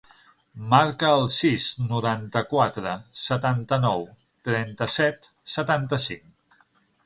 [0.69, 4.03] Marca el sis, noranta-quatre, setanta-nou,
[4.49, 6.61] trenta-set, setanta-cinc.